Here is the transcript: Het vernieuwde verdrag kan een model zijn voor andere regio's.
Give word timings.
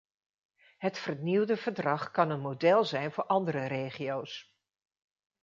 Het 0.77 0.97
vernieuwde 0.97 1.57
verdrag 1.57 2.11
kan 2.11 2.29
een 2.29 2.39
model 2.39 2.85
zijn 2.85 3.11
voor 3.11 3.25
andere 3.25 3.65
regio's. 3.65 4.57